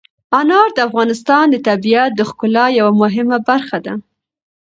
انار 0.39 0.67
د 0.73 0.77
افغانستان 0.89 1.45
د 1.49 1.55
طبیعت 1.67 2.11
د 2.15 2.21
ښکلا 2.29 2.65
یوه 2.79 2.93
مهمه 3.01 3.37
برخه 3.49 3.77
ده. 3.85 3.93